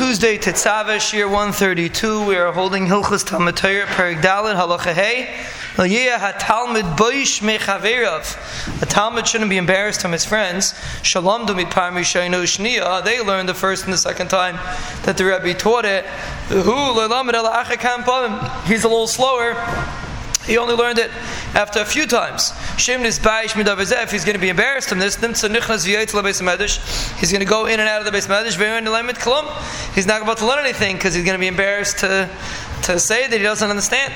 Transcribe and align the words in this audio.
Tuesday, 0.00 0.38
Tetzava, 0.38 0.98
Shir 0.98 1.26
132. 1.26 2.24
We 2.24 2.34
are 2.36 2.50
holding 2.52 2.86
Hilchas 2.86 3.22
Talmud 3.22 3.54
Torah, 3.54 3.84
Perik 3.84 4.22
Dalin, 4.22 4.56
Halacha 4.56 4.94
Hey. 4.94 5.28
HaTalmud 5.76 6.96
Boish 6.96 7.42
Mechaverav. 7.42 8.82
A 8.82 8.86
Talmud 8.86 9.28
shouldn't 9.28 9.50
be 9.50 9.58
embarrassed 9.58 10.00
from 10.00 10.12
his 10.12 10.24
friends. 10.24 10.72
Shalom 11.02 11.46
Dumit 11.46 11.70
Parmi 11.70 12.00
Shainu 12.00 12.44
Shniya. 12.44 13.04
They 13.04 13.20
learned 13.20 13.50
the 13.50 13.54
first 13.54 13.84
and 13.84 13.92
the 13.92 13.98
second 13.98 14.28
time 14.28 14.56
that 15.04 15.18
the 15.18 15.24
Rebbe 15.26 15.52
taught 15.52 15.84
it. 15.84 16.06
He's 18.66 18.84
a 18.84 18.88
little 18.88 19.06
slower. 19.06 19.99
He 20.46 20.56
only 20.56 20.74
learned 20.74 20.98
it 20.98 21.10
after 21.54 21.80
a 21.80 21.84
few 21.84 22.06
times. 22.06 22.52
Shimnis 22.76 23.20
Baish 23.20 23.50
Midavazev, 23.50 24.10
he's 24.10 24.24
going 24.24 24.36
to 24.36 24.40
be 24.40 24.48
embarrassed 24.48 24.88
from 24.88 24.98
this. 24.98 25.16
He's 25.16 27.30
going 27.30 27.40
to 27.40 27.46
go 27.46 27.66
in 27.66 27.78
and 27.78 27.88
out 27.88 28.04
of 28.04 28.10
the 28.10 28.18
beis 28.18 28.26
medrash. 28.26 29.94
He's 29.94 30.06
not 30.06 30.22
about 30.22 30.38
to 30.38 30.46
learn 30.46 30.64
anything 30.64 30.96
because 30.96 31.14
he's 31.14 31.24
going 31.24 31.36
to 31.36 31.40
be 31.40 31.46
embarrassed 31.46 31.98
to, 31.98 32.30
to 32.84 32.98
say 32.98 33.26
that 33.26 33.36
he 33.36 33.42
doesn't 33.42 33.68
understand. 33.68 34.14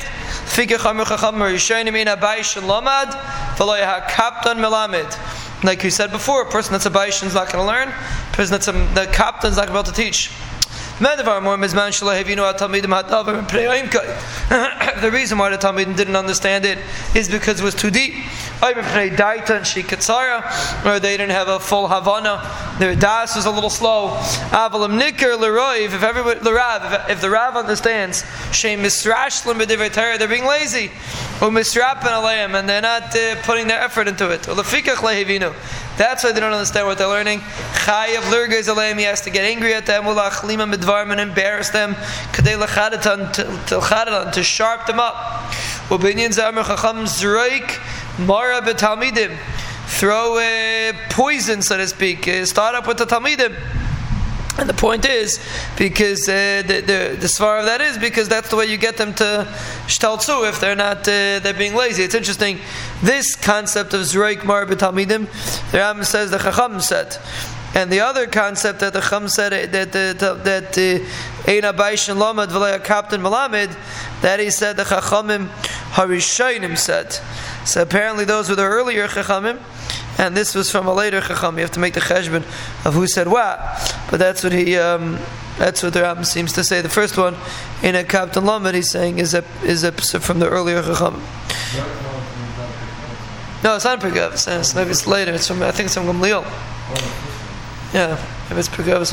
Like 5.64 5.84
you 5.84 5.90
said 5.90 6.10
before, 6.10 6.42
a 6.42 6.50
person 6.50 6.72
that's 6.72 6.86
a 6.86 6.90
Baishan 6.90 7.26
is 7.26 7.34
not 7.34 7.52
going 7.52 7.64
to 7.64 7.70
learn. 7.70 7.88
A 7.88 8.32
person 8.32 8.52
that's 8.52 8.68
a, 8.68 8.72
the 8.72 9.10
captain 9.12 9.50
is 9.50 9.56
not 9.56 9.68
about 9.68 9.86
to 9.86 9.92
teach. 9.92 10.30
The 15.00 15.10
reason 15.10 15.38
why 15.38 15.50
the 15.50 15.58
Talmudim 15.58 15.96
didn't 15.96 16.16
understand 16.16 16.64
it 16.64 16.78
is 17.14 17.28
because 17.28 17.60
it 17.60 17.64
was 17.64 17.74
too 17.74 17.90
deep. 17.90 18.14
Or 18.62 18.70
they 21.00 21.16
didn't 21.16 21.32
have 21.32 21.48
a 21.48 21.58
full 21.58 21.88
Havana. 21.88 22.40
Their 22.78 22.94
das 22.94 23.34
was 23.34 23.46
a 23.46 23.50
little 23.50 23.70
slow. 23.70 24.14
If 24.14 26.02
everybody, 26.02 26.38
if 26.38 27.20
the 27.20 27.30
Rav 27.30 27.56
understands, 27.56 28.24
they're 30.18 30.28
being 30.28 30.46
lazy. 30.46 30.90
And 31.40 32.68
they're 32.68 32.80
not 32.80 33.16
uh, 33.16 33.36
putting 33.42 33.66
their 33.66 33.80
effort 33.80 34.08
into 34.08 34.30
it. 34.30 34.46
That's 35.96 36.24
why 36.24 36.32
they 36.32 36.40
don't 36.40 36.52
understand 36.52 36.86
what 36.86 36.98
they're 36.98 37.06
learning. 37.06 37.38
Chayav 37.38 38.22
lurgez 38.32 38.68
aleim. 38.68 38.98
He 38.98 39.04
has 39.04 39.20
to 39.22 39.30
get 39.30 39.44
angry 39.44 39.74
at 39.74 39.86
them. 39.86 40.04
Ulachlima 40.04 40.72
midvarm 40.72 41.12
and 41.12 41.20
embarrass 41.20 41.70
them. 41.70 41.94
Kadei 42.32 42.58
lachadatan 42.60 44.32
to 44.32 44.42
sharp 44.42 44.86
them 44.86 44.98
up. 44.98 45.14
Ubinyan 45.88 46.30
zamer 46.30 46.64
chacham 46.64 47.04
zroik 47.04 47.78
mara 48.26 48.60
betalmidim. 48.60 49.36
Throw 49.86 50.38
uh, 50.38 50.92
poison, 51.10 51.62
so 51.62 51.76
to 51.76 51.86
speak. 51.86 52.24
Start 52.44 52.74
up 52.74 52.88
with 52.88 52.98
the 52.98 53.04
talmidim. 53.06 53.54
And 54.56 54.68
the 54.68 54.74
point 54.74 55.04
is, 55.04 55.40
because 55.76 56.28
uh, 56.28 56.62
the, 56.64 56.80
the, 56.80 57.16
the 57.18 57.26
svar 57.26 57.58
of 57.58 57.66
that 57.66 57.80
is 57.80 57.98
because 57.98 58.28
that's 58.28 58.50
the 58.50 58.56
way 58.56 58.66
you 58.66 58.76
get 58.76 58.96
them 58.96 59.12
to 59.14 59.48
shtaltzu 59.86 60.48
if 60.48 60.60
they're 60.60 60.76
not 60.76 60.98
uh, 60.98 61.40
they're 61.40 61.54
being 61.54 61.74
lazy. 61.74 62.04
It's 62.04 62.14
interesting. 62.14 62.60
This 63.02 63.34
concept 63.34 63.94
of 63.94 64.02
zreik 64.02 64.44
mar 64.44 64.64
b'talmidim, 64.64 65.26
the 65.72 65.78
Ram 65.78 66.04
says 66.04 66.30
the 66.30 66.38
Chacham 66.38 66.80
said, 66.80 67.16
and 67.74 67.90
the 67.90 67.98
other 67.98 68.28
concept 68.28 68.78
that 68.78 68.92
the 68.92 69.00
Chacham 69.00 69.26
said 69.26 69.52
uh, 69.52 69.66
that 69.72 69.92
that 70.44 70.78
uh, 70.78 71.50
Eina 71.50 71.76
Baishin 71.76 72.16
Lamad 72.16 72.48
V'leya 72.48 72.78
Kaptan 72.78 73.22
Malamed, 73.22 73.76
that 74.22 74.38
he 74.38 74.50
said 74.50 74.76
the 74.76 74.84
Chachamim 74.84 75.48
Harishainim 75.94 76.78
said. 76.78 77.18
So 77.66 77.82
apparently 77.82 78.24
those 78.24 78.48
were 78.48 78.54
the 78.54 78.62
earlier 78.62 79.08
Chachamim 79.08 79.58
and 80.18 80.36
this 80.36 80.54
was 80.54 80.70
from 80.70 80.86
a 80.86 80.94
later 80.94 81.20
chacham. 81.20 81.56
You 81.56 81.62
have 81.62 81.72
to 81.72 81.80
make 81.80 81.94
the 81.94 82.00
cheshbon 82.00 82.44
of 82.86 82.94
who 82.94 83.06
said 83.06 83.28
what, 83.28 83.58
but 84.10 84.18
that's 84.18 84.42
what 84.42 84.52
he. 84.52 84.76
Um, 84.76 85.18
that's 85.58 85.82
what 85.82 85.92
the 85.92 86.00
Rambam 86.00 86.26
seems 86.26 86.52
to 86.54 86.64
say. 86.64 86.80
The 86.80 86.88
first 86.88 87.16
one 87.16 87.36
in 87.82 87.94
a 87.94 88.02
Captain 88.02 88.44
Lamed, 88.44 88.74
he's 88.74 88.90
saying 88.90 89.18
is 89.18 89.34
a 89.34 89.44
is 89.62 89.84
a 89.84 89.92
from 89.92 90.40
the 90.40 90.48
earlier 90.48 90.82
chacham. 90.82 91.22
No, 93.62 93.76
it's 93.76 93.84
not 93.84 94.00
Pergavis. 94.00 94.46
It's, 94.60 94.74
maybe 94.74 94.90
it's 94.90 95.06
later. 95.06 95.32
It's 95.32 95.48
from 95.48 95.62
I 95.62 95.70
think 95.70 95.86
it's 95.86 95.94
from 95.94 96.06
Gamliel. 96.06 96.42
Yeah, 97.94 98.12
if 98.50 98.52
it's 98.52 98.68
Pergavis. 98.68 99.12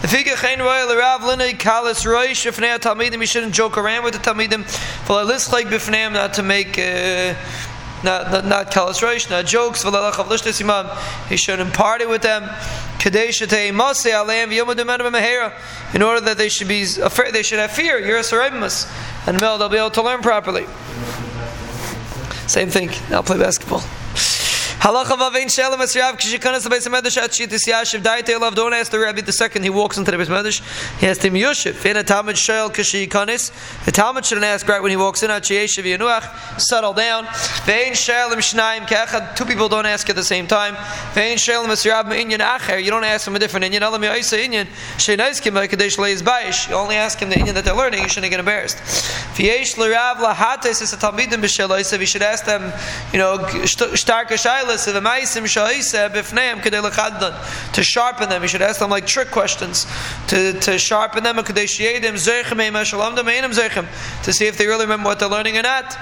The 0.00 0.08
figure 0.08 0.34
Chain 0.34 0.58
Royal 0.58 0.96
Rav 0.96 1.22
Linay 1.22 1.52
Kalis 1.52 2.04
Roish 2.04 2.50
Ifnei 2.50 2.78
Talmidim. 2.78 3.20
You 3.20 3.26
shouldn't 3.26 3.54
joke 3.54 3.78
around 3.78 4.04
with 4.04 4.14
the 4.14 4.20
Talmidim. 4.20 4.64
For 5.06 5.22
like 5.22 5.66
Bifneim, 5.68 6.14
not 6.14 6.34
to 6.34 6.42
make. 6.42 6.78
Uh, 6.78 7.34
not 8.04 8.30
not, 8.30 8.44
not 8.46 8.70
kalas 8.70 9.00
roish, 9.02 9.28
not 9.30 9.46
jokes. 9.46 9.84
He 11.28 11.36
shouldn't 11.36 11.74
party 11.74 12.06
with 12.06 12.22
them. 12.22 12.48
In 15.94 16.02
order 16.02 16.20
that 16.20 16.34
they 16.38 16.48
should 16.48 16.68
be 16.68 16.82
afraid, 17.02 17.34
they 17.34 17.42
should 17.42 17.58
have 17.58 17.72
fear. 17.72 17.98
A 17.98 18.22
and 19.26 19.40
they'll 19.40 19.68
be 19.68 19.78
able 19.78 19.90
to 19.90 20.02
learn 20.02 20.22
properly. 20.22 20.66
Same 22.46 22.70
thing. 22.70 22.90
I'll 23.10 23.22
play 23.22 23.38
basketball. 23.38 23.82
Halacha 24.82 25.16
vavein 25.16 25.48
shalom 25.48 25.80
as 25.80 25.94
Rav 25.94 26.16
kishikanas 26.16 26.66
beis 26.66 26.88
medrash 26.88 27.16
at 27.16 27.30
shitis 27.30 27.68
yashiv 27.68 28.02
daite 28.02 28.40
love 28.40 28.56
don't 28.56 28.72
ask 28.72 28.90
the 28.90 28.98
rabbi 28.98 29.20
the 29.20 29.30
second 29.30 29.62
he 29.62 29.70
walks 29.70 29.96
into 29.96 30.10
the 30.10 30.16
beis 30.16 30.26
medrash 30.26 30.58
he 30.98 31.06
to 31.06 31.28
him 31.28 31.34
yoshiv 31.34 31.84
in 31.84 31.96
a 31.98 32.02
talmud 32.02 32.36
shel 32.36 32.68
kishikanas 32.68 33.52
the 33.84 33.92
talmud 33.92 34.26
shouldn't 34.26 34.44
ask 34.44 34.66
right 34.66 34.82
when 34.82 34.90
he 34.90 34.96
walks 34.96 35.22
in 35.22 35.30
at 35.30 35.44
yeshiv 35.44 35.84
yenuach 35.84 36.60
settle 36.60 36.92
down. 36.92 37.28
Vein 37.64 37.94
shalom 37.94 38.40
shnaim 38.40 38.80
kachad 38.80 39.36
two 39.36 39.44
people 39.44 39.68
don't 39.68 39.86
ask 39.86 40.10
at 40.10 40.16
the 40.16 40.24
same 40.24 40.48
time. 40.48 40.76
Vein 41.14 41.38
shalom 41.38 41.70
as 41.70 41.86
Rav 41.86 42.06
inyan 42.06 42.40
acher 42.40 42.82
you 42.82 42.90
don't 42.90 43.04
ask 43.04 43.24
him 43.24 43.36
a 43.36 43.38
different 43.38 43.64
inyan. 43.64 43.82
Alam 43.82 44.02
yaisa 44.02 44.36
inyan 44.36 44.66
sheinais 44.96 45.40
kim 45.40 45.54
kadesh 45.54 45.96
leis 45.96 46.22
baish. 46.22 46.68
You 46.68 46.74
only 46.74 46.96
ask 46.96 47.20
him 47.20 47.28
the 47.28 47.36
inyan 47.36 47.54
that 47.54 47.64
they're 47.64 47.76
learning 47.76 48.02
you 48.02 48.08
shouldn't 48.08 48.32
get 48.32 48.40
embarrassed. 48.40 48.78
V'yesh 49.36 49.78
l'rav 49.78 50.16
lahates 50.16 50.82
is 50.82 50.92
a 50.92 50.96
talmidim 50.96 51.40
b'sheloisa 51.40 52.00
we 52.00 52.04
should 52.04 52.22
ask 52.22 52.44
them 52.44 52.72
you 53.12 53.20
know 53.20 53.38
starka 53.38 54.34
shayla 54.34 54.71
to 57.74 57.82
sharpen 57.82 58.28
them. 58.28 58.42
You 58.42 58.48
should 58.48 58.62
ask 58.62 58.80
them 58.80 58.90
like 58.90 59.06
trick 59.06 59.30
questions 59.30 59.86
to, 60.28 60.58
to 60.60 60.78
sharpen 60.78 61.24
them. 61.24 61.36
To 61.36 61.42
see 64.32 64.46
if 64.46 64.58
they 64.58 64.66
really 64.66 64.84
remember 64.84 65.08
what 65.08 65.18
they're 65.18 65.28
learning 65.28 65.58
or 65.58 65.62
not. 65.62 65.96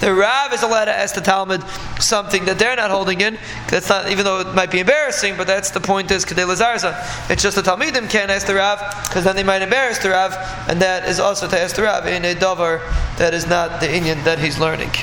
The 0.00 0.12
Rav 0.12 0.52
is 0.52 0.62
allowed 0.62 0.86
to 0.86 0.92
ask 0.92 1.14
the 1.14 1.20
Talmud 1.20 1.62
something 2.00 2.44
that 2.44 2.58
they're 2.58 2.74
not 2.74 2.90
holding 2.90 3.20
in. 3.20 3.38
That's 3.70 3.88
not, 3.88 4.10
even 4.10 4.24
though 4.24 4.40
it 4.40 4.52
might 4.54 4.72
be 4.72 4.80
embarrassing, 4.80 5.36
but 5.36 5.46
that's 5.46 5.70
the 5.70 5.78
point 5.80 6.10
is 6.10 6.24
It's 6.24 7.42
just 7.42 7.56
the 7.56 7.62
Talmidim 7.62 8.10
can't 8.10 8.30
ask 8.30 8.48
the 8.48 8.56
Rav 8.56 8.80
because 9.04 9.22
then 9.22 9.36
they 9.36 9.44
might 9.44 9.62
embarrass 9.62 9.98
the 9.98 10.10
Rav, 10.10 10.34
and 10.68 10.82
that 10.82 11.08
is 11.08 11.20
also 11.20 11.46
to 11.48 11.58
ask 11.58 11.76
the 11.76 11.82
Rav 11.82 12.06
in 12.06 12.24
a 12.24 12.34
dover 12.34 12.80
that 13.18 13.32
is 13.32 13.46
not 13.46 13.80
the 13.80 13.86
inyan 13.86 14.24
that 14.24 14.40
he's 14.40 14.58
learning. 14.58 14.90